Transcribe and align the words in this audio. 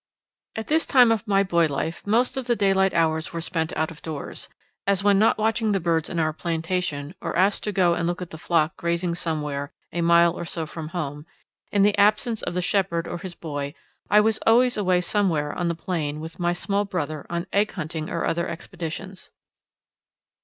At 0.55 0.65
this 0.65 0.87
time 0.87 1.11
of 1.11 1.27
my 1.27 1.43
boy 1.43 1.67
life 1.67 2.07
most 2.07 2.35
of 2.35 2.47
the 2.47 2.55
daylight 2.55 2.91
hours 2.91 3.31
were 3.33 3.39
spent 3.39 3.71
out 3.77 3.91
of 3.91 4.01
doors, 4.01 4.49
as 4.87 5.03
when 5.03 5.19
not 5.19 5.37
watching 5.37 5.73
the 5.73 5.79
birds 5.79 6.09
in 6.09 6.17
our 6.17 6.33
plantation 6.33 7.13
or 7.21 7.35
asked 7.37 7.63
to 7.65 7.71
go 7.71 7.93
and 7.93 8.07
look 8.07 8.19
at 8.19 8.31
the 8.31 8.39
flock 8.39 8.75
grazing 8.77 9.13
somewhere 9.13 9.71
a 9.93 10.01
mile 10.01 10.33
or 10.33 10.43
so 10.43 10.65
from 10.65 10.87
home, 10.87 11.27
in 11.71 11.83
the 11.83 11.95
absence 11.99 12.41
of 12.41 12.55
the 12.55 12.61
shepherd 12.63 13.07
or 13.07 13.19
his 13.19 13.35
boy, 13.35 13.75
I 14.09 14.21
was 14.21 14.39
always 14.39 14.75
away 14.75 15.01
somewhere 15.01 15.53
on 15.53 15.67
the 15.67 15.75
plain 15.75 16.19
with 16.19 16.39
my 16.39 16.53
small 16.53 16.83
brother 16.83 17.27
on 17.29 17.45
egg 17.53 17.73
hunting 17.73 18.09
or 18.09 18.25
other 18.25 18.47
expeditions. 18.47 19.29